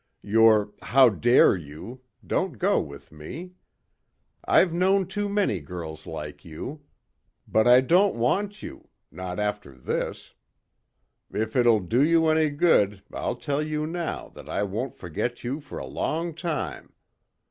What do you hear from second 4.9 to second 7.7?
too many girls like you. But